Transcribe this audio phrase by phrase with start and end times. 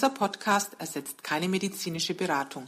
[0.00, 2.64] Dieser Podcast ersetzt keine medizinische Beratung.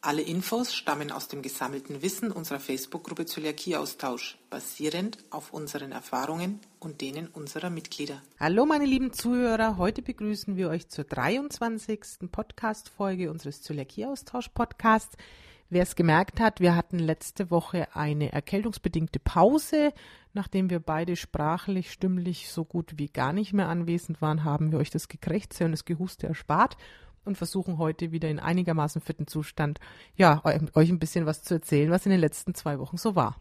[0.00, 7.02] Alle Infos stammen aus dem gesammelten Wissen unserer Facebook-Gruppe Zöliakieaustausch, basierend auf unseren Erfahrungen und
[7.02, 8.22] denen unserer Mitglieder.
[8.38, 12.30] Hallo meine lieben Zuhörer, heute begrüßen wir euch zur 23.
[12.32, 15.18] Podcast-Folge unseres Zöliakieaustausch-Podcasts.
[15.68, 19.92] Wer es gemerkt hat, wir hatten letzte Woche eine erkältungsbedingte Pause.
[20.32, 24.78] Nachdem wir beide sprachlich, stimmlich so gut wie gar nicht mehr anwesend waren, haben wir
[24.78, 26.76] euch das Gekrächze und das Gehuste erspart
[27.24, 29.80] und versuchen heute wieder in einigermaßen fitten Zustand,
[30.16, 30.42] ja,
[30.74, 33.38] euch ein bisschen was zu erzählen, was in den letzten zwei Wochen so war.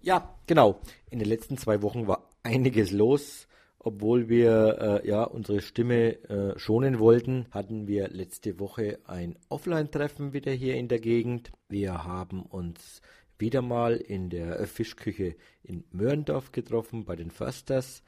[0.00, 0.80] Ja, genau.
[1.10, 3.46] In den letzten zwei Wochen war einiges los.
[3.84, 10.32] Obwohl wir äh, ja unsere Stimme äh, schonen wollten, hatten wir letzte Woche ein Offline-Treffen
[10.32, 11.50] wieder hier in der Gegend.
[11.68, 13.02] Wir haben uns
[13.42, 18.04] wieder mal in der Fischküche in Mörndorf getroffen bei den Försters.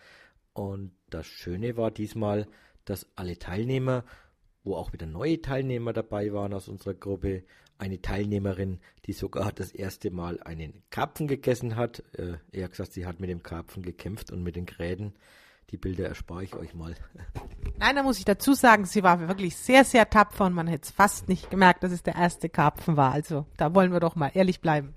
[0.53, 2.47] Und das Schöne war diesmal,
[2.85, 4.05] dass alle Teilnehmer,
[4.63, 7.43] wo auch wieder neue Teilnehmer dabei waren aus unserer Gruppe,
[7.79, 12.05] eine Teilnehmerin, die sogar das erste Mal einen Karpfen gegessen hat.
[12.17, 15.15] Äh, eher gesagt, sie hat mit dem Karpfen gekämpft und mit den Gräten.
[15.71, 16.95] Die Bilder erspare ich euch mal.
[17.79, 20.85] Nein, da muss ich dazu sagen, sie war wirklich sehr, sehr tapfer und man hätte
[20.85, 23.11] es fast nicht gemerkt, dass es der erste Karpfen war.
[23.11, 24.95] Also da wollen wir doch mal ehrlich bleiben.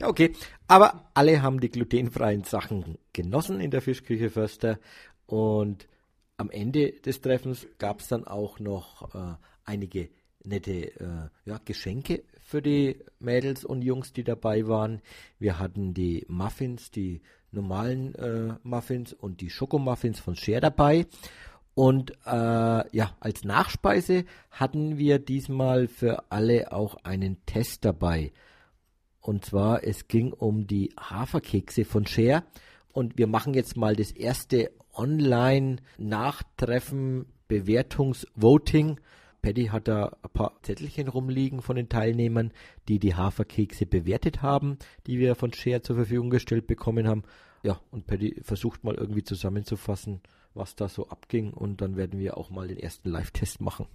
[0.00, 0.32] Ja, okay.
[0.66, 4.78] Aber alle haben die glutenfreien Sachen genossen in der Fischküche Förster.
[5.26, 5.86] Und
[6.36, 10.10] am Ende des Treffens gab es dann auch noch äh, einige
[10.42, 15.00] nette äh, ja, Geschenke für die Mädels und Jungs, die dabei waren.
[15.38, 21.06] Wir hatten die Muffins, die normalen äh, Muffins und die Schokomuffins von Share dabei.
[21.74, 28.32] Und äh, ja, als Nachspeise hatten wir diesmal für alle auch einen Test dabei.
[29.24, 32.44] Und zwar, es ging um die Haferkekse von Share.
[32.92, 39.00] Und wir machen jetzt mal das erste Online-Nachtreffen Bewertungsvoting.
[39.40, 42.52] Paddy hat da ein paar Zettelchen rumliegen von den Teilnehmern,
[42.86, 44.76] die die Haferkekse bewertet haben,
[45.06, 47.22] die wir von Share zur Verfügung gestellt bekommen haben.
[47.62, 50.20] Ja, und Paddy versucht mal irgendwie zusammenzufassen,
[50.52, 53.86] was da so abging und dann werden wir auch mal den ersten Live-Test machen.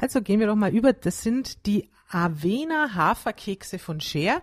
[0.00, 0.92] Also gehen wir doch mal über.
[0.92, 4.42] Das sind die Avena Haferkekse von Share.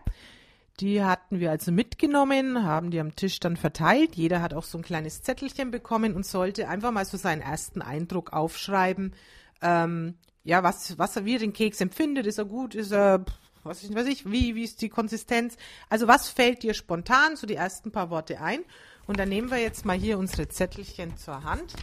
[0.81, 4.15] Die hatten wir also mitgenommen, haben die am Tisch dann verteilt.
[4.15, 7.81] Jeder hat auch so ein kleines Zettelchen bekommen und sollte einfach mal so seinen ersten
[7.81, 9.13] Eindruck aufschreiben,
[9.61, 13.23] ähm, ja, was, was er, wie den Keks empfindet, ist er gut, ist er,
[13.63, 15.55] was ich, weiß ich, wie, wie ist die Konsistenz?
[15.89, 18.59] Also was fällt dir spontan, so die ersten paar Worte ein?
[19.07, 21.73] Und dann nehmen wir jetzt mal hier unsere Zettelchen zur Hand.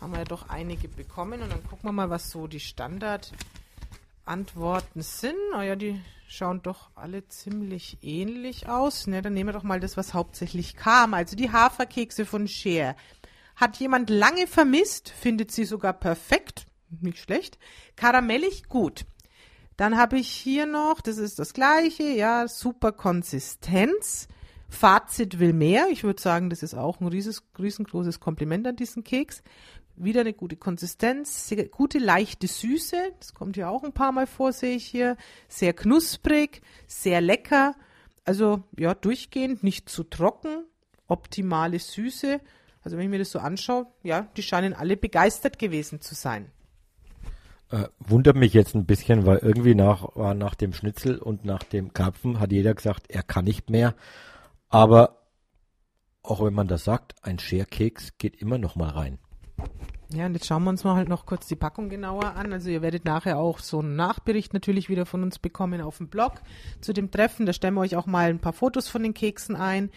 [0.00, 5.02] Haben wir ja doch einige bekommen und dann gucken wir mal, was so die Standardantworten
[5.02, 5.36] sind.
[5.52, 9.06] Naja, die schauen doch alle ziemlich ähnlich aus.
[9.06, 11.14] Ne, dann nehmen wir doch mal das, was hauptsächlich kam.
[11.14, 12.96] Also die Haferkekse von Cher.
[13.56, 16.66] Hat jemand lange vermisst, findet sie sogar perfekt
[17.02, 17.58] nicht schlecht.
[17.96, 19.04] Karamellig, gut.
[19.76, 24.28] Dann habe ich hier noch, das ist das gleiche, ja, super Konsistenz.
[24.74, 25.86] Fazit will mehr.
[25.90, 29.42] Ich würde sagen, das ist auch ein rieses, riesengroßes Kompliment an diesen Keks.
[29.96, 32.96] Wieder eine gute Konsistenz, sehr gute leichte Süße.
[33.18, 35.16] Das kommt ja auch ein paar Mal vor, sehe ich hier.
[35.48, 37.74] Sehr knusprig, sehr lecker.
[38.24, 40.64] Also ja, durchgehend, nicht zu trocken.
[41.06, 42.40] Optimale Süße.
[42.82, 46.50] Also wenn ich mir das so anschaue, ja, die scheinen alle begeistert gewesen zu sein.
[47.70, 51.94] Äh, wundert mich jetzt ein bisschen, weil irgendwie nach, nach dem Schnitzel und nach dem
[51.94, 53.94] Karpfen hat jeder gesagt, er kann nicht mehr.
[54.74, 55.20] Aber
[56.24, 59.20] auch wenn man das sagt, ein Scherkeks geht immer noch mal rein.
[60.12, 62.52] Ja, und jetzt schauen wir uns mal halt noch kurz die Packung genauer an.
[62.52, 66.08] Also ihr werdet nachher auch so einen Nachbericht natürlich wieder von uns bekommen auf dem
[66.08, 66.42] Blog
[66.80, 67.46] zu dem Treffen.
[67.46, 69.92] Da stellen wir euch auch mal ein paar Fotos von den Keksen ein.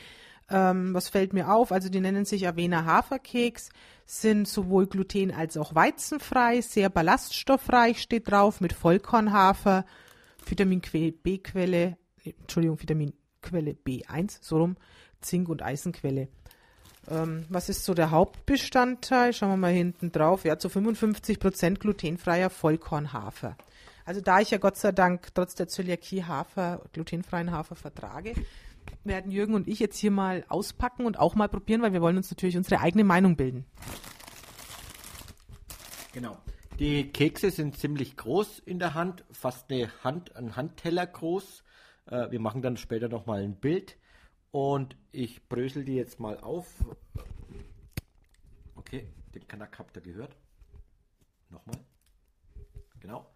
[0.48, 1.72] Ähm, was fällt mir auf?
[1.72, 3.70] Also die nennen sich Avena Haferkeks,
[4.06, 9.86] sind sowohl gluten- als auch weizenfrei, sehr ballaststoffreich steht drauf, mit Vollkornhafer,
[10.46, 12.78] Vitamin B-Quelle, Entschuldigung,
[13.48, 14.78] Vitaminquelle B1, so rum,
[15.22, 16.28] Zink- und Eisenquelle.
[17.10, 19.34] Ähm, was ist so der Hauptbestandteil?
[19.34, 20.46] Schauen wir mal hinten drauf.
[20.46, 23.56] Ja, zu 55 Prozent glutenfreier Vollkornhafer.
[24.06, 28.34] Also da ich ja Gott sei Dank trotz der Zöliakie Hafer, glutenfreien Hafer vertrage,
[29.04, 32.18] werden Jürgen und ich jetzt hier mal auspacken und auch mal probieren, weil wir wollen
[32.18, 33.66] uns natürlich unsere eigene Meinung bilden.
[36.14, 36.38] Genau.
[36.80, 41.64] Die Kekse sind ziemlich groß in der Hand, fast eine Hand, ein Handteller groß.
[42.08, 43.98] Äh, wir machen dann später nochmal ein Bild
[44.52, 46.84] und ich brösel die jetzt mal auf.
[48.76, 50.36] Okay, den Knack habt ihr gehört.
[51.50, 51.80] Nochmal.
[53.00, 53.30] Genau.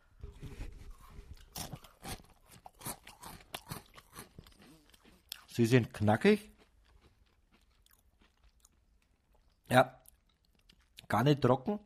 [5.48, 6.50] Sie sind knackig.
[9.70, 10.02] Ja,
[11.08, 11.80] gar nicht trocken.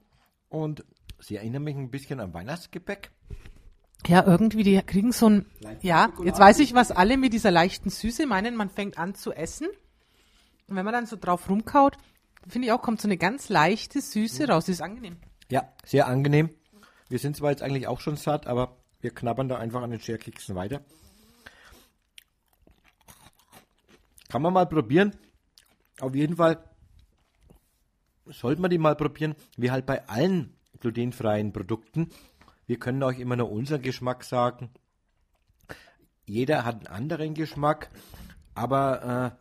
[0.50, 0.86] und
[1.20, 3.12] sie erinnern mich ein bisschen an Weihnachtsgebäck.
[4.08, 5.46] Ja, irgendwie, die kriegen so ein,
[5.82, 9.34] ja, jetzt weiß ich, was alle mit dieser leichten Süße meinen, man fängt an zu
[9.34, 9.68] essen.
[10.68, 11.98] Und wenn man dann so drauf rumkaut,
[12.48, 15.18] finde ich auch, kommt so eine ganz leichte Süße raus, die ist angenehm.
[15.50, 16.50] Ja, sehr angenehm.
[17.10, 20.00] Wir sind zwar jetzt eigentlich auch schon satt, aber wir knabbern da einfach an den
[20.00, 20.82] Scherkeksen weiter.
[24.30, 25.16] Kann man mal probieren.
[26.00, 26.64] Auf jeden Fall
[28.26, 32.10] sollte man die mal probieren, wie halt bei allen glutenfreien Produkten.
[32.68, 34.70] Wir können euch immer nur unseren Geschmack sagen.
[36.26, 37.92] Jeder hat einen anderen Geschmack,
[38.56, 39.36] aber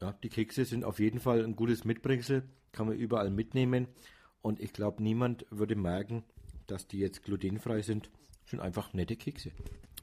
[0.00, 3.88] äh, ja, die Kekse sind auf jeden Fall ein gutes Mitbringsel, kann man überall mitnehmen.
[4.40, 6.24] Und ich glaube, niemand würde merken,
[6.66, 8.10] dass die jetzt glutenfrei sind.
[8.46, 9.52] Sind einfach nette Kekse.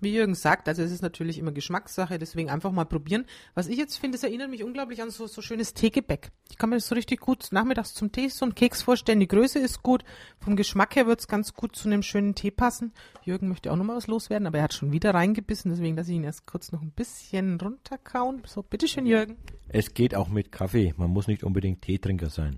[0.01, 3.25] Wie Jürgen sagt, also es ist natürlich immer Geschmackssache, deswegen einfach mal probieren.
[3.53, 6.31] Was ich jetzt finde, es erinnert mich unglaublich an so, so schönes Teegebäck.
[6.50, 9.19] Ich kann mir das so richtig gut nachmittags zum Tee so einen Keks vorstellen.
[9.19, 10.03] Die Größe ist gut.
[10.39, 12.94] Vom Geschmack her wird es ganz gut zu einem schönen Tee passen.
[13.24, 16.09] Jürgen möchte auch noch mal was loswerden, aber er hat schon wieder reingebissen, deswegen lasse
[16.09, 18.42] ich ihn erst kurz noch ein bisschen runterkauen.
[18.47, 19.38] So, bitteschön, Jürgen.
[19.69, 20.95] Es geht auch mit Kaffee.
[20.97, 22.57] Man muss nicht unbedingt Teetrinker sein.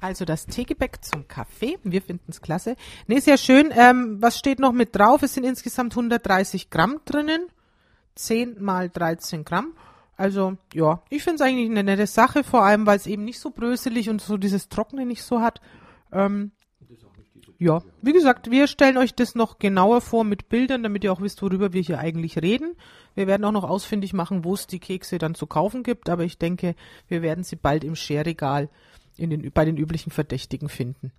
[0.00, 1.78] Also das Teegebäck zum Kaffee.
[1.82, 2.76] Wir finden es klasse.
[3.06, 3.72] Nee, sehr schön.
[3.76, 5.22] Ähm, was steht noch mit drauf?
[5.22, 7.48] Es sind insgesamt 130 Gramm drinnen.
[8.14, 9.74] 10 mal 13 Gramm.
[10.16, 13.38] Also, ja, ich finde es eigentlich eine nette Sache, vor allem, weil es eben nicht
[13.38, 15.60] so bröselig und so dieses Trockene nicht so hat.
[16.12, 16.50] Ähm,
[17.60, 21.20] ja, wie gesagt, wir stellen euch das noch genauer vor mit Bildern, damit ihr auch
[21.20, 22.74] wisst, worüber wir hier eigentlich reden.
[23.14, 26.24] Wir werden auch noch ausfindig machen, wo es die Kekse dann zu kaufen gibt, aber
[26.24, 26.76] ich denke,
[27.08, 28.68] wir werden sie bald im Scherregal
[29.18, 31.12] in den, bei den üblichen Verdächtigen finden.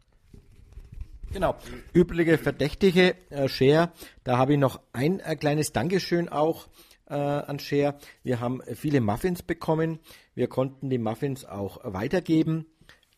[1.32, 1.56] Genau,
[1.94, 3.92] übliche Verdächtige, äh, Share.
[4.24, 6.68] Da habe ich noch ein äh, kleines Dankeschön auch
[7.08, 7.98] äh, an Share.
[8.24, 10.00] Wir haben viele Muffins bekommen.
[10.34, 12.66] Wir konnten die Muffins auch weitergeben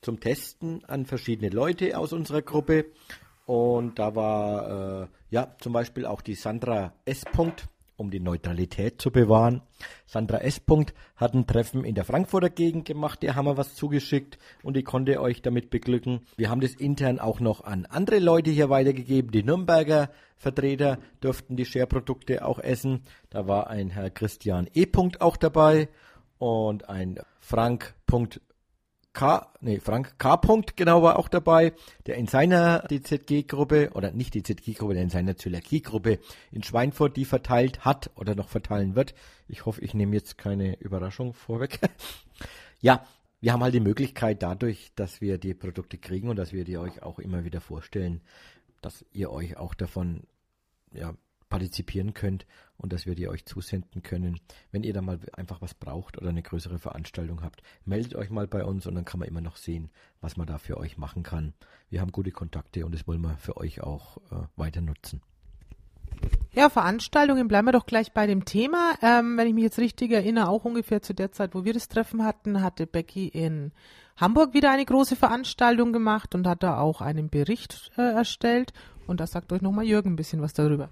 [0.02, 2.88] zum Testen an verschiedene Leute aus unserer Gruppe.
[3.46, 7.24] Und da war äh, ja zum Beispiel auch die Sandra S.
[7.32, 7.68] Punkt
[8.02, 9.62] um die Neutralität zu bewahren.
[10.08, 10.60] Sandra S.
[11.16, 14.84] hat ein Treffen in der Frankfurter Gegend gemacht, der haben wir was zugeschickt und ich
[14.84, 16.22] konnte euch damit beglücken.
[16.36, 19.32] Wir haben das intern auch noch an andere Leute hier weitergegeben.
[19.32, 23.04] Die Nürnberger Vertreter durften die Share-Produkte auch essen.
[23.30, 24.88] Da war ein Herr Christian E.
[25.20, 25.88] auch dabei
[26.40, 27.94] und ein Frank.
[29.14, 30.38] K, nee, Frank K.
[30.38, 31.74] Punkt genau war auch dabei,
[32.06, 36.20] der in seiner DZG-Gruppe, oder nicht DZG-Gruppe, der in seiner Zöliakie-Gruppe
[36.52, 39.14] in Schweinfurt die verteilt hat oder noch verteilen wird.
[39.48, 41.80] Ich hoffe, ich nehme jetzt keine Überraschung vorweg.
[42.80, 43.06] ja,
[43.42, 46.78] wir haben halt die Möglichkeit dadurch, dass wir die Produkte kriegen und dass wir die
[46.78, 48.22] euch auch immer wieder vorstellen,
[48.82, 50.24] dass ihr euch auch davon
[50.94, 51.14] ja,
[51.52, 54.40] partizipieren könnt und dass wir die euch zusenden können.
[54.72, 58.48] Wenn ihr da mal einfach was braucht oder eine größere Veranstaltung habt, meldet euch mal
[58.48, 61.22] bei uns und dann kann man immer noch sehen, was man da für euch machen
[61.22, 61.54] kann.
[61.90, 65.22] Wir haben gute Kontakte und das wollen wir für euch auch äh, weiter nutzen.
[66.54, 68.94] Ja, Veranstaltungen, bleiben wir doch gleich bei dem Thema.
[69.02, 71.90] Ähm, wenn ich mich jetzt richtig erinnere, auch ungefähr zu der Zeit, wo wir das
[71.90, 73.72] Treffen hatten, hatte Becky in
[74.18, 78.74] Hamburg wieder eine große Veranstaltung gemacht und hat da auch einen Bericht äh, erstellt.
[79.08, 80.90] Und da sagt euch nochmal Jürgen ein bisschen was darüber.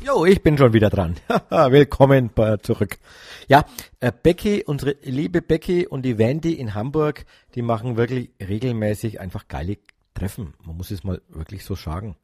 [0.00, 1.14] Jo, ich bin schon wieder dran.
[1.50, 2.30] Willkommen
[2.62, 2.98] zurück.
[3.46, 3.64] Ja,
[4.00, 7.24] äh, Becky, unsere liebe Becky und die Wendy in Hamburg,
[7.54, 9.76] die machen wirklich regelmäßig einfach geile
[10.14, 10.54] Treffen.
[10.64, 12.16] Man muss es mal wirklich so sagen.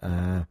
[0.00, 0.42] Äh,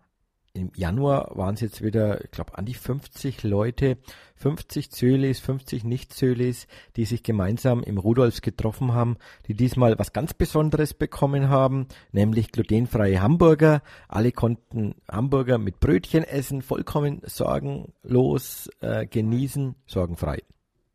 [0.54, 3.98] im Januar waren es jetzt wieder, ich glaube, an die 50 Leute,
[4.36, 9.18] 50 Zölis, 50 Nicht-Zölis, die sich gemeinsam im Rudolfs getroffen haben,
[9.48, 13.82] die diesmal was ganz Besonderes bekommen haben, nämlich glutenfreie Hamburger.
[14.08, 20.44] Alle konnten Hamburger mit Brötchen essen, vollkommen sorgenlos äh, genießen, sorgenfrei.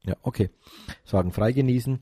[0.04, 0.50] Ja, okay.
[1.04, 2.00] Sorgenfrei genießen.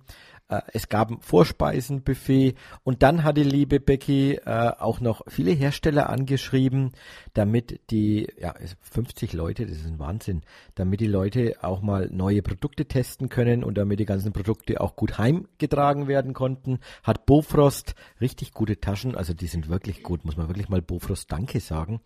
[0.48, 5.50] Äh, es gab ein Vorspeisenbuffet und dann hat die liebe Becky äh, auch noch viele
[5.50, 6.92] Hersteller angeschrieben,
[7.34, 10.42] damit die, ja, 50 Leute, das ist ein Wahnsinn,
[10.74, 14.96] damit die Leute auch mal neue Produkte testen können und damit die ganzen Produkte auch
[14.96, 20.36] gut heimgetragen werden konnten, hat Bofrost richtig gute Taschen, also die sind wirklich gut, muss
[20.36, 22.00] man wirklich mal Bofrost Danke sagen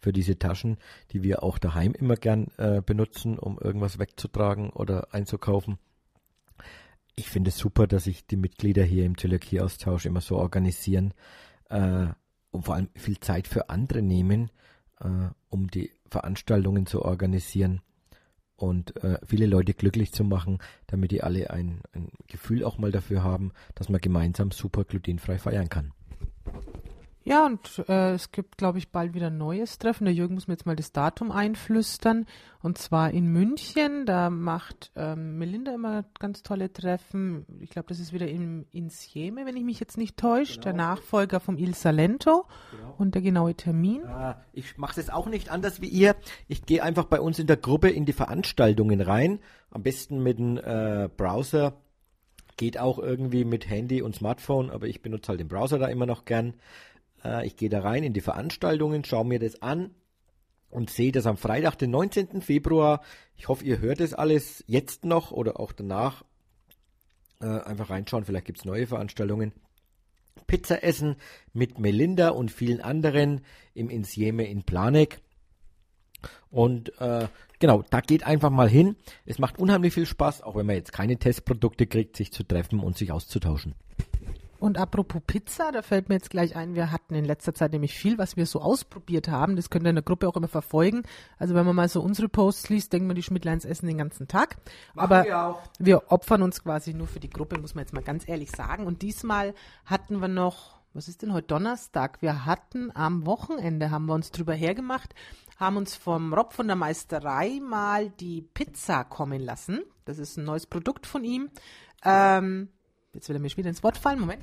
[0.00, 0.78] für diese Taschen,
[1.12, 5.78] die wir auch daheim immer gern äh, benutzen, um irgendwas wegzutragen oder einzukaufen
[7.20, 11.12] ich finde es super, dass sich die Mitglieder hier im Zöliakie-Austausch immer so organisieren
[11.68, 12.06] äh,
[12.50, 14.50] und vor allem viel Zeit für andere nehmen,
[15.00, 17.82] äh, um die Veranstaltungen zu organisieren
[18.56, 22.90] und äh, viele Leute glücklich zu machen, damit die alle ein, ein Gefühl auch mal
[22.90, 25.92] dafür haben, dass man gemeinsam super glutenfrei feiern kann.
[27.22, 30.06] Ja, und äh, es gibt, glaube ich, bald wieder ein neues Treffen.
[30.06, 32.26] Der Jürgen muss mir jetzt mal das Datum einflüstern.
[32.62, 34.06] Und zwar in München.
[34.06, 37.44] Da macht ähm, Melinda immer ganz tolle Treffen.
[37.60, 40.54] Ich glaube, das ist wieder im Insieme, wenn ich mich jetzt nicht täusche.
[40.54, 40.64] Genau.
[40.64, 42.46] Der Nachfolger vom Il Salento.
[42.70, 42.94] Genau.
[42.96, 44.02] Und der genaue Termin.
[44.04, 46.16] Äh, ich mache es auch nicht anders wie ihr.
[46.48, 49.40] Ich gehe einfach bei uns in der Gruppe in die Veranstaltungen rein.
[49.70, 51.74] Am besten mit dem äh, Browser.
[52.56, 56.04] Geht auch irgendwie mit Handy und Smartphone, aber ich benutze halt den Browser da immer
[56.04, 56.54] noch gern.
[57.24, 59.94] Äh, ich gehe da rein in die Veranstaltungen, schaue mir das an
[60.70, 62.42] und sehe das am Freitag, den 19.
[62.42, 63.02] Februar.
[63.36, 66.24] Ich hoffe, ihr hört es alles jetzt noch oder auch danach.
[67.40, 69.52] Äh, einfach reinschauen, vielleicht gibt es neue Veranstaltungen.
[70.46, 71.16] Pizza essen
[71.52, 73.42] mit Melinda und vielen anderen
[73.74, 75.18] im Insieme in Planegg.
[76.50, 78.96] Und äh, genau, da geht einfach mal hin.
[79.24, 82.80] Es macht unheimlich viel Spaß, auch wenn man jetzt keine Testprodukte kriegt, sich zu treffen
[82.80, 83.74] und sich auszutauschen.
[84.60, 87.94] Und apropos Pizza, da fällt mir jetzt gleich ein, wir hatten in letzter Zeit nämlich
[87.94, 89.56] viel, was wir so ausprobiert haben.
[89.56, 91.02] Das könnt ihr in der Gruppe auch immer verfolgen.
[91.38, 94.28] Also wenn man mal so unsere Posts liest, denkt man, die Schmidtleins essen den ganzen
[94.28, 94.58] Tag.
[94.94, 98.02] Machen Aber wir, wir opfern uns quasi nur für die Gruppe, muss man jetzt mal
[98.02, 98.86] ganz ehrlich sagen.
[98.86, 99.54] Und diesmal
[99.86, 102.20] hatten wir noch, was ist denn heute Donnerstag?
[102.20, 105.14] Wir hatten am Wochenende, haben wir uns drüber hergemacht,
[105.58, 109.80] haben uns vom Rob von der Meisterei mal die Pizza kommen lassen.
[110.04, 111.48] Das ist ein neues Produkt von ihm.
[112.04, 112.68] Ähm,
[113.12, 114.20] Jetzt will er mir wieder ins Wort fallen.
[114.20, 114.42] Moment.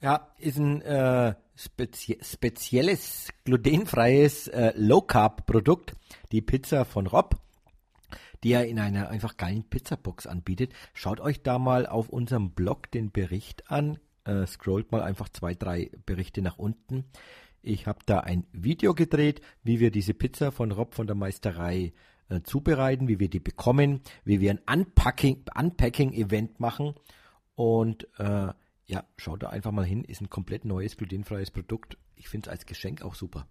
[0.00, 5.94] Ja, ist ein äh, spezie spezielles, glutenfreies äh, Low-Carb-Produkt,
[6.30, 7.36] die Pizza von Rob,
[8.44, 10.72] die er in einer einfach geilen Pizzabox anbietet.
[10.92, 13.98] Schaut euch da mal auf unserem Blog den Bericht an.
[14.24, 17.04] Äh, scrollt mal einfach zwei, drei Berichte nach unten.
[17.62, 21.92] Ich habe da ein Video gedreht, wie wir diese Pizza von Rob von der Meisterei
[22.28, 26.94] äh, zubereiten, wie wir die bekommen, wie wir ein Unpacking-Event Unpacking machen
[27.56, 28.52] und äh,
[28.86, 31.98] ja, schaut da einfach mal hin, ist ein komplett neues glutenfreies Produkt.
[32.14, 33.46] Ich finde es als Geschenk auch super.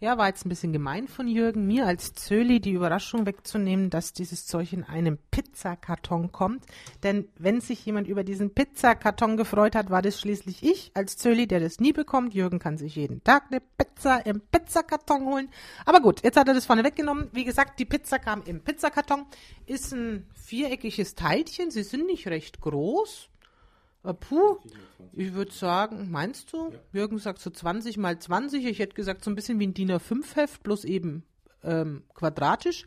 [0.00, 4.14] Ja, war jetzt ein bisschen gemein von Jürgen, mir als Zöli die Überraschung wegzunehmen, dass
[4.14, 6.64] dieses Zeug in einem Pizzakarton kommt.
[7.02, 11.46] Denn wenn sich jemand über diesen Pizzakarton gefreut hat, war das schließlich ich als Zöli,
[11.46, 12.32] der das nie bekommt.
[12.32, 15.50] Jürgen kann sich jeden Tag eine Pizza im Pizzakarton holen.
[15.84, 17.28] Aber gut, jetzt hat er das vorne weggenommen.
[17.32, 19.26] Wie gesagt, die Pizza kam im Pizzakarton.
[19.66, 21.70] Ist ein viereckiges Teilchen.
[21.70, 23.28] Sie sind nicht recht groß.
[24.04, 24.58] Äh, puh,
[25.12, 26.70] ich würde sagen, meinst du?
[26.70, 26.78] Ja.
[26.92, 28.64] Jürgen sagt so 20 mal 20.
[28.64, 31.24] Ich hätte gesagt, so ein bisschen wie ein DIN A5-Heft, bloß eben
[31.62, 32.86] ähm, quadratisch.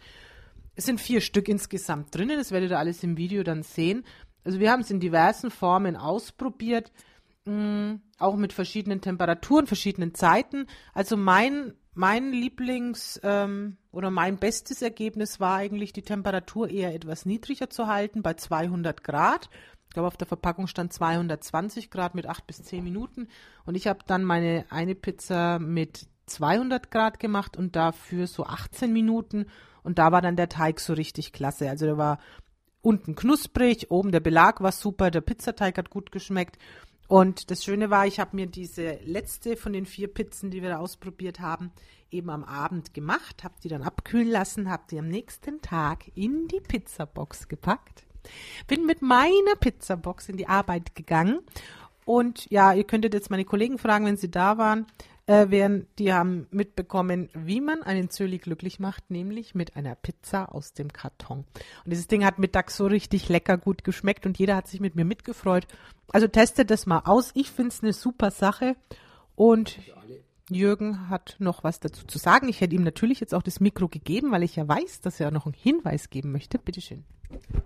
[0.75, 2.37] Es sind vier Stück insgesamt drinnen.
[2.37, 4.03] Das werdet ihr alles im Video dann sehen.
[4.43, 6.91] Also wir haben es in diversen Formen ausprobiert,
[7.45, 10.67] mh, mm, auch mit verschiedenen Temperaturen, verschiedenen Zeiten.
[10.93, 17.25] Also mein mein Lieblings- ähm, oder mein bestes Ergebnis war eigentlich, die Temperatur eher etwas
[17.25, 19.49] niedriger zu halten, bei 200 Grad.
[19.93, 23.27] Ich glaube, auf der Verpackung stand 220 Grad mit 8 bis 10 Minuten.
[23.63, 28.91] Und ich habe dann meine eine Pizza mit 200 Grad gemacht und dafür so 18
[28.91, 29.45] Minuten.
[29.83, 31.69] Und da war dann der Teig so richtig klasse.
[31.69, 32.17] Also der war
[32.81, 36.57] unten knusprig, oben der Belag war super, der Pizzateig hat gut geschmeckt.
[37.07, 40.69] Und das Schöne war, ich habe mir diese letzte von den vier Pizzen, die wir
[40.69, 41.71] da ausprobiert haben,
[42.09, 46.47] eben am Abend gemacht, habe die dann abkühlen lassen, habe die am nächsten Tag in
[46.47, 48.05] die Pizzabox gepackt
[48.67, 51.39] bin mit meiner Pizzabox in die Arbeit gegangen.
[52.05, 54.87] Und ja, ihr könntet jetzt meine Kollegen fragen, wenn sie da waren,
[55.25, 60.53] äh, wären, die haben mitbekommen, wie man einen Zöli glücklich macht, nämlich mit einer Pizza
[60.53, 61.45] aus dem Karton.
[61.85, 64.95] Und dieses Ding hat mittags so richtig lecker gut geschmeckt und jeder hat sich mit
[64.95, 65.65] mir mitgefreut.
[66.11, 67.31] Also testet das mal aus.
[67.35, 68.75] Ich finde es eine super Sache.
[69.35, 69.79] Und
[70.49, 72.49] Jürgen hat noch was dazu zu sagen.
[72.49, 75.31] Ich hätte ihm natürlich jetzt auch das Mikro gegeben, weil ich ja weiß, dass er
[75.31, 76.59] noch einen Hinweis geben möchte.
[76.59, 77.05] Bitteschön.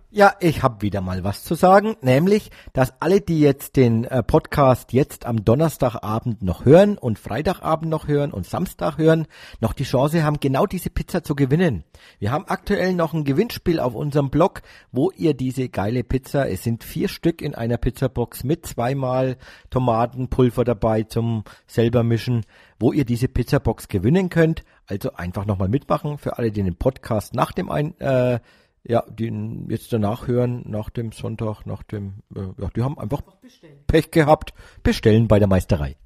[0.09, 4.23] Ja, ich habe wieder mal was zu sagen, nämlich, dass alle, die jetzt den äh,
[4.23, 9.27] Podcast jetzt am Donnerstagabend noch hören und Freitagabend noch hören und Samstag hören,
[9.59, 11.83] noch die Chance haben, genau diese Pizza zu gewinnen.
[12.17, 16.63] Wir haben aktuell noch ein Gewinnspiel auf unserem Blog, wo ihr diese geile Pizza, es
[16.63, 19.37] sind vier Stück in einer Pizzabox mit zweimal
[19.69, 22.43] Tomatenpulver dabei zum selber mischen,
[22.79, 24.63] wo ihr diese Pizzabox gewinnen könnt.
[24.87, 28.39] Also einfach nochmal mitmachen für alle, die den Podcast nach dem ein, äh,
[28.87, 33.21] ja, die jetzt danach hören, nach dem Sonntag, nach dem, äh, ja, die haben einfach
[33.85, 35.97] Pech gehabt, bestellen bei der Meisterei.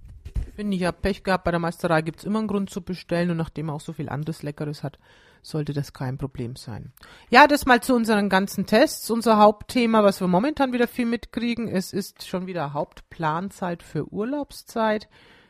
[0.55, 3.29] Finde ich, ja, Pech gehabt, bei der Meisterei gibt es immer einen Grund zu bestellen
[3.29, 4.97] und nachdem er auch so viel anderes Leckeres hat,
[5.43, 6.91] sollte das kein Problem sein.
[7.29, 9.09] Ja, das mal zu unseren ganzen Tests.
[9.09, 15.07] Unser Hauptthema, was wir momentan wieder viel mitkriegen, es ist schon wieder Hauptplanzeit für Urlaubszeit.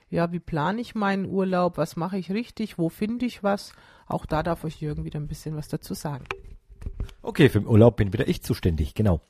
[0.10, 1.78] Ja, wie plane ich meinen Urlaub?
[1.78, 2.78] Was mache ich richtig?
[2.78, 3.72] Wo finde ich was?
[4.06, 6.26] Auch da darf euch Jürgen wieder ein bisschen was dazu sagen.
[7.22, 9.22] Okay, für den Urlaub bin wieder ich zuständig, genau.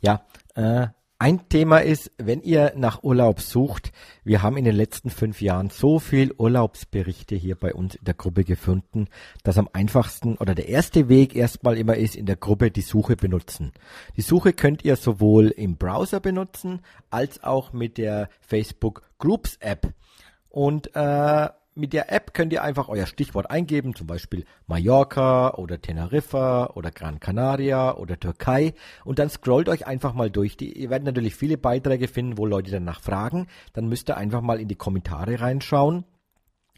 [0.00, 0.88] Ja, äh,
[1.20, 3.90] Ein Thema ist, wenn ihr nach Urlaub sucht,
[4.22, 8.14] wir haben in den letzten fünf Jahren so viel Urlaubsberichte hier bei uns in der
[8.14, 9.08] Gruppe gefunden,
[9.42, 13.16] dass am einfachsten oder der erste Weg erstmal immer ist, in der Gruppe die Suche
[13.16, 13.72] benutzen.
[14.16, 19.92] Die Suche könnt ihr sowohl im Browser benutzen, als auch mit der Facebook Groups App.
[20.50, 25.80] Und äh, mit der App könnt ihr einfach euer Stichwort eingeben, zum Beispiel Mallorca oder
[25.80, 30.56] Teneriffa oder Gran Canaria oder Türkei und dann scrollt euch einfach mal durch.
[30.56, 33.46] Die, ihr werdet natürlich viele Beiträge finden, wo Leute danach fragen.
[33.72, 36.04] Dann müsst ihr einfach mal in die Kommentare reinschauen.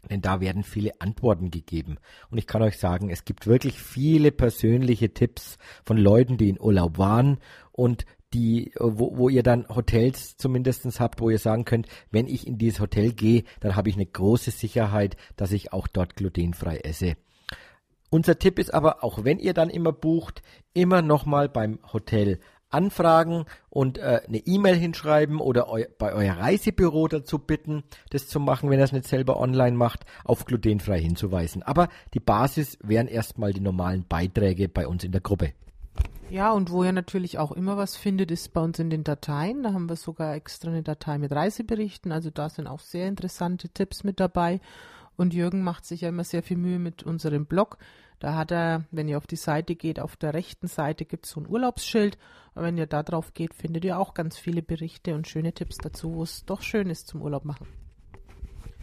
[0.09, 1.97] Denn da werden viele Antworten gegeben.
[2.31, 6.59] Und ich kann euch sagen, es gibt wirklich viele persönliche Tipps von Leuten, die in
[6.59, 7.37] Urlaub waren
[7.71, 12.47] und die, wo, wo ihr dann Hotels zumindestens habt, wo ihr sagen könnt, wenn ich
[12.47, 16.77] in dieses Hotel gehe, dann habe ich eine große Sicherheit, dass ich auch dort glutenfrei
[16.77, 17.15] esse.
[18.09, 20.41] Unser Tipp ist aber, auch wenn ihr dann immer bucht,
[20.73, 27.07] immer nochmal beim Hotel anfragen und äh, eine E-Mail hinschreiben oder eu bei euer Reisebüro
[27.07, 31.63] dazu bitten, das zu machen, wenn ihr es nicht selber online macht, auf glutenfrei hinzuweisen.
[31.63, 35.53] Aber die Basis wären erstmal die normalen Beiträge bei uns in der Gruppe.
[36.29, 39.63] Ja, und wo ihr natürlich auch immer was findet, ist bei uns in den Dateien.
[39.63, 42.13] Da haben wir sogar extra eine Datei mit Reiseberichten.
[42.13, 44.61] Also da sind auch sehr interessante Tipps mit dabei.
[45.17, 47.77] Und Jürgen macht sich ja immer sehr viel Mühe mit unserem Blog.
[48.19, 51.31] Da hat er, wenn ihr auf die Seite geht, auf der rechten Seite gibt es
[51.31, 52.17] so ein Urlaubsschild.
[52.53, 55.79] Und wenn ihr da drauf geht, findet ihr auch ganz viele Berichte und schöne Tipps
[55.79, 57.80] dazu, wo es doch schön ist zum Urlaub machen.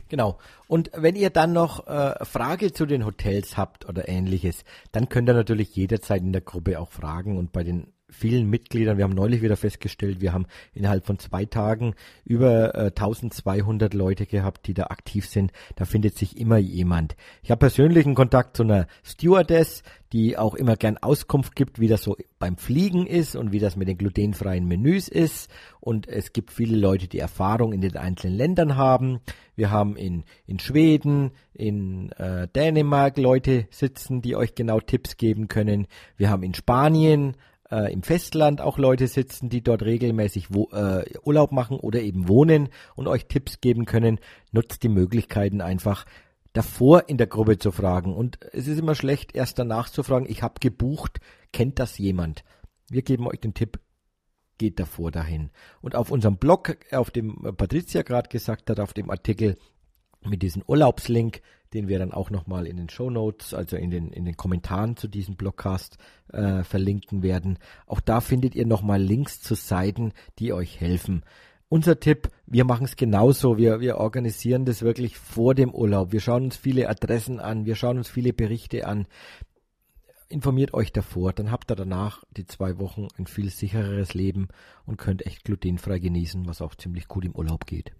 [0.08, 0.38] Genau.
[0.66, 5.28] Und wenn ihr dann noch äh, Frage zu den Hotels habt oder ähnliches, dann könnt
[5.28, 8.96] ihr natürlich jederzeit in der Gruppe auch fragen und bei den vielen Mitgliedern.
[8.96, 14.26] Wir haben neulich wieder festgestellt, wir haben innerhalb von zwei Tagen über äh, 1200 Leute
[14.26, 15.52] gehabt, die da aktiv sind.
[15.76, 17.16] Da findet sich immer jemand.
[17.42, 22.02] Ich habe persönlichen Kontakt zu einer Stewardess, die auch immer gern Auskunft gibt, wie das
[22.02, 25.50] so beim Fliegen ist und wie das mit den glutenfreien Menüs ist.
[25.80, 29.20] Und es gibt viele Leute, die Erfahrung in den einzelnen Ländern haben.
[29.54, 35.48] Wir haben in, in Schweden, in äh, Dänemark Leute sitzen, die euch genau Tipps geben
[35.48, 35.86] können.
[36.16, 37.36] Wir haben in Spanien
[37.70, 42.28] äh, im Festland auch Leute sitzen, die dort regelmäßig wo, äh, Urlaub machen oder eben
[42.28, 44.18] wohnen und euch Tipps geben können.
[44.52, 46.04] Nutzt die Möglichkeiten einfach
[46.52, 48.14] davor in der Gruppe zu fragen.
[48.14, 51.20] Und es ist immer schlecht, erst danach zu fragen, ich habe gebucht,
[51.52, 52.44] kennt das jemand?
[52.88, 53.78] Wir geben euch den Tipp,
[54.56, 55.50] geht davor dahin.
[55.80, 59.56] Und auf unserem Blog, auf dem Patricia gerade gesagt hat, auf dem Artikel
[60.24, 61.42] mit diesem Urlaubslink,
[61.74, 64.96] den wir dann auch nochmal in den Show Notes, also in den, in den Kommentaren
[64.96, 65.98] zu diesem Blogcast
[66.32, 67.58] äh, verlinken werden.
[67.86, 71.22] Auch da findet ihr nochmal Links zu Seiten, die euch helfen.
[71.70, 73.58] Unser Tipp, wir machen es genauso.
[73.58, 76.12] Wir, wir organisieren das wirklich vor dem Urlaub.
[76.12, 79.06] Wir schauen uns viele Adressen an, wir schauen uns viele Berichte an.
[80.30, 84.48] Informiert euch davor, dann habt ihr danach die zwei Wochen ein viel sichereres Leben
[84.86, 87.92] und könnt echt glutenfrei genießen, was auch ziemlich gut im Urlaub geht.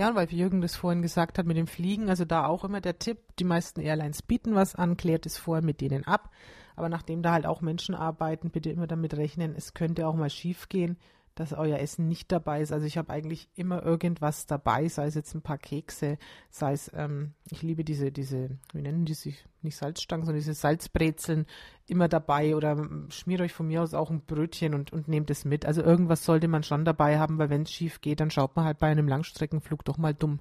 [0.00, 2.98] Ja, weil Jürgen das vorhin gesagt hat mit dem Fliegen, also da auch immer der
[2.98, 6.30] Tipp, die meisten Airlines bieten was an, klärt es vorher mit denen ab.
[6.74, 10.30] Aber nachdem da halt auch Menschen arbeiten, bitte immer damit rechnen, es könnte auch mal
[10.30, 10.96] schief gehen
[11.34, 12.72] dass euer Essen nicht dabei ist.
[12.72, 16.18] Also ich habe eigentlich immer irgendwas dabei, sei es jetzt ein paar Kekse,
[16.50, 20.54] sei es, ähm, ich liebe diese, diese, wie nennen die sich, nicht Salzstangen, sondern diese
[20.54, 21.46] Salzbrezeln
[21.86, 25.30] immer dabei oder ähm, schmiert euch von mir aus auch ein Brötchen und, und nehmt
[25.30, 25.66] es mit.
[25.66, 28.64] Also irgendwas sollte man schon dabei haben, weil wenn es schief geht, dann schaut man
[28.64, 30.40] halt bei einem Langstreckenflug doch mal dumm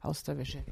[0.00, 0.64] aus der Wäsche.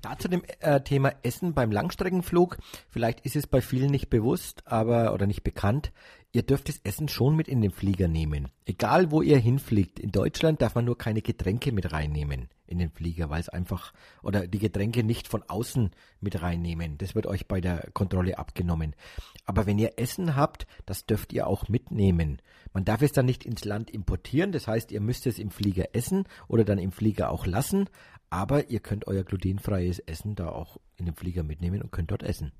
[0.00, 2.58] Dazu dem äh, Thema Essen beim Langstreckenflug.
[2.88, 5.92] Vielleicht ist es bei vielen nicht bewusst, aber oder nicht bekannt.
[6.32, 8.48] Ihr dürft das Essen schon mit in den Flieger nehmen.
[8.66, 9.98] Egal wo ihr hinfliegt.
[9.98, 13.94] In Deutschland darf man nur keine Getränke mit reinnehmen in den Flieger, weil es einfach
[14.22, 16.98] oder die Getränke nicht von außen mit reinnehmen.
[16.98, 18.94] Das wird euch bei der Kontrolle abgenommen.
[19.46, 22.42] Aber wenn ihr Essen habt, das dürft ihr auch mitnehmen.
[22.74, 25.94] Man darf es dann nicht ins Land importieren, das heißt, ihr müsst es im Flieger
[25.94, 27.88] essen oder dann im Flieger auch lassen,
[28.28, 32.22] aber ihr könnt euer glutenfreies Essen da auch in den Flieger mitnehmen und könnt dort
[32.22, 32.52] essen.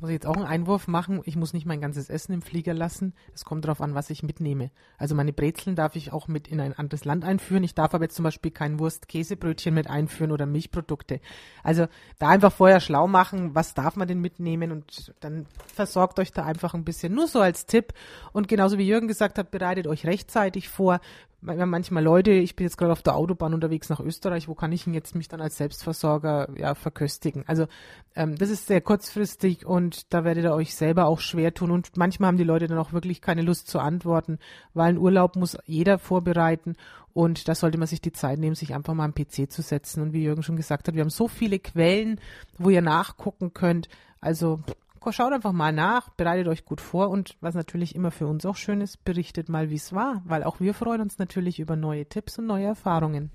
[0.00, 1.20] Muss ich jetzt auch einen Einwurf machen?
[1.26, 3.12] Ich muss nicht mein ganzes Essen im Flieger lassen.
[3.34, 4.70] Es kommt darauf an, was ich mitnehme.
[4.96, 7.64] Also meine Brezeln darf ich auch mit in ein anderes Land einführen.
[7.64, 11.20] Ich darf aber jetzt zum Beispiel kein Wurst-Käsebrötchen mit einführen oder Milchprodukte.
[11.62, 11.86] Also
[12.18, 16.44] da einfach vorher schlau machen, was darf man denn mitnehmen und dann versorgt euch da
[16.46, 17.14] einfach ein bisschen.
[17.14, 17.92] Nur so als Tipp.
[18.32, 21.00] Und genauso wie Jürgen gesagt hat, bereitet euch rechtzeitig vor
[21.42, 24.86] manchmal Leute, ich bin jetzt gerade auf der Autobahn unterwegs nach Österreich, wo kann ich
[24.86, 27.44] ihn jetzt mich dann als Selbstversorger ja, verköstigen?
[27.46, 27.66] Also
[28.14, 31.96] ähm, das ist sehr kurzfristig und da werdet ihr euch selber auch schwer tun und
[31.96, 34.38] manchmal haben die Leute dann auch wirklich keine Lust zu antworten,
[34.74, 36.76] weil ein Urlaub muss jeder vorbereiten
[37.12, 40.02] und da sollte man sich die Zeit nehmen, sich einfach mal am PC zu setzen
[40.02, 42.20] und wie Jürgen schon gesagt hat, wir haben so viele Quellen,
[42.58, 43.88] wo ihr nachgucken könnt,
[44.20, 44.60] also
[45.10, 48.56] schaut einfach mal nach, bereitet euch gut vor und was natürlich immer für uns auch
[48.56, 52.06] schön ist, berichtet mal, wie es war, weil auch wir freuen uns natürlich über neue
[52.06, 53.30] Tipps und neue Erfahrungen.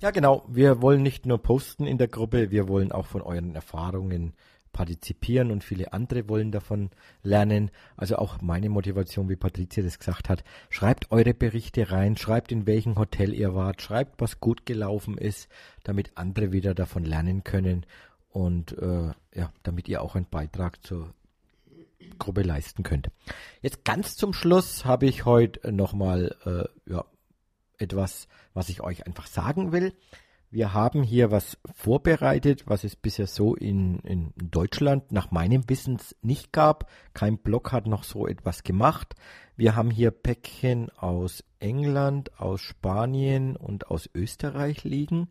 [0.00, 0.44] Ja, genau.
[0.48, 4.32] Wir wollen nicht nur posten in der Gruppe, wir wollen auch von euren Erfahrungen
[4.72, 6.90] partizipieren und viele andere wollen davon
[7.22, 7.70] lernen.
[7.96, 12.66] Also auch meine Motivation, wie Patricia das gesagt hat, schreibt eure Berichte rein, schreibt in
[12.66, 15.48] welchem Hotel ihr wart, schreibt, was gut gelaufen ist,
[15.84, 17.84] damit andere wieder davon lernen können
[18.30, 21.12] und äh, ja, damit ihr auch einen Beitrag zur
[22.18, 23.10] Gruppe leisten könnt.
[23.60, 27.04] Jetzt ganz zum Schluss habe ich heute nochmal äh, ja,
[27.78, 29.94] etwas, was ich euch einfach sagen will.
[30.52, 36.16] Wir haben hier was vorbereitet, was es bisher so in, in Deutschland nach meinem Wissens
[36.22, 36.90] nicht gab.
[37.14, 39.14] Kein Blog hat noch so etwas gemacht.
[39.56, 45.28] Wir haben hier Päckchen aus England, aus Spanien und aus Österreich liegen.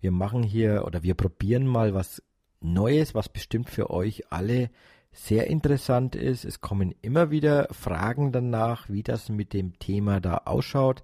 [0.00, 2.22] Wir machen hier oder wir probieren mal was
[2.60, 4.70] Neues, was bestimmt für euch alle
[5.12, 6.44] sehr interessant ist.
[6.44, 11.02] Es kommen immer wieder Fragen danach, wie das mit dem Thema da ausschaut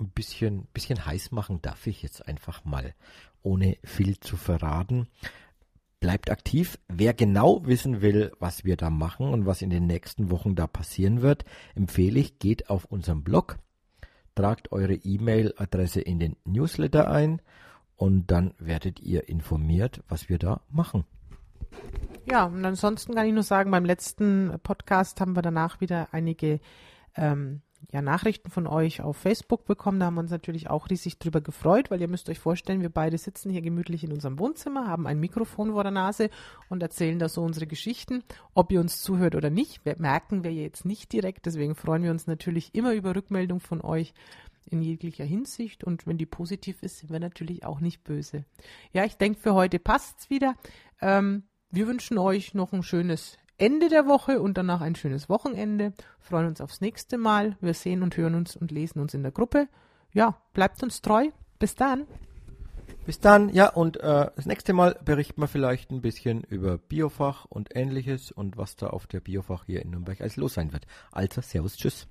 [0.00, 2.94] ein bisschen, bisschen heiß machen darf ich jetzt einfach mal,
[3.42, 5.08] ohne viel zu verraten.
[6.00, 6.78] Bleibt aktiv.
[6.88, 10.66] Wer genau wissen will, was wir da machen und was in den nächsten Wochen da
[10.66, 11.44] passieren wird,
[11.74, 13.58] empfehle ich, geht auf unseren Blog,
[14.34, 17.40] tragt eure E-Mail-Adresse in den Newsletter ein
[17.96, 21.04] und dann werdet ihr informiert, was wir da machen.
[22.28, 26.60] Ja, und ansonsten kann ich nur sagen, beim letzten Podcast haben wir danach wieder einige
[27.16, 30.00] ähm, ja, Nachrichten von euch auf Facebook bekommen.
[30.00, 32.90] Da haben wir uns natürlich auch riesig drüber gefreut, weil ihr müsst euch vorstellen, wir
[32.90, 36.30] beide sitzen hier gemütlich in unserem Wohnzimmer, haben ein Mikrofon vor der Nase
[36.68, 38.24] und erzählen da so unsere Geschichten.
[38.54, 41.46] Ob ihr uns zuhört oder nicht, merken wir jetzt nicht direkt.
[41.46, 44.14] Deswegen freuen wir uns natürlich immer über Rückmeldung von euch
[44.68, 45.84] in jeglicher Hinsicht.
[45.84, 48.44] Und wenn die positiv ist, sind wir natürlich auch nicht böse.
[48.92, 50.54] Ja, ich denke, für heute passt's wieder.
[51.00, 55.92] Ähm, wir wünschen euch noch ein schönes Ende der Woche und danach ein schönes Wochenende.
[56.18, 57.56] Freuen uns aufs nächste Mal.
[57.60, 59.68] Wir sehen und hören uns und lesen uns in der Gruppe.
[60.12, 61.30] Ja, bleibt uns treu.
[61.58, 62.06] Bis dann.
[63.06, 67.44] Bis dann, ja, und äh, das nächste Mal berichten wir vielleicht ein bisschen über Biofach
[67.44, 70.86] und ähnliches und was da auf der Biofach hier in Nürnberg als los sein wird.
[71.12, 72.08] Also, Servus, Tschüss.